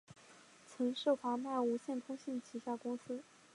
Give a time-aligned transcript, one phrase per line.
[0.65, 3.21] 曾是华脉无线通信旗下公司。